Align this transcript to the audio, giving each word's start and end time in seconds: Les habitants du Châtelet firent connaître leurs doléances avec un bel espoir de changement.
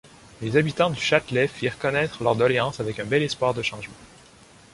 Les 0.41 0.57
habitants 0.57 0.89
du 0.89 0.99
Châtelet 0.99 1.47
firent 1.47 1.77
connaître 1.77 2.23
leurs 2.23 2.35
doléances 2.35 2.79
avec 2.79 2.99
un 2.99 3.05
bel 3.05 3.21
espoir 3.21 3.53
de 3.53 3.61
changement. 3.61 3.93